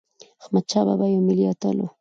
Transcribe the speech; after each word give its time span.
احمدشاه 0.41 0.83
بابا 0.87 1.05
یو 1.07 1.21
ملي 1.27 1.43
اتل 1.51 1.75
دی. 1.81 1.87